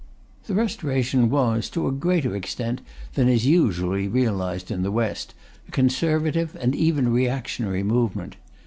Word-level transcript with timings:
The 0.47 0.55
Restoration 0.55 1.29
was, 1.29 1.69
to 1.69 1.85
a 1.85 1.91
greater 1.91 2.35
extent 2.35 2.81
than 3.13 3.29
is 3.29 3.45
usually 3.45 4.07
realized 4.07 4.71
in 4.71 4.81
the 4.81 4.89
West, 4.91 5.35
a 5.67 5.71
conservative 5.71 6.57
and 6.59 6.73
even 6.75 7.09
reactionary 7.13 7.83
movement. 7.83 8.35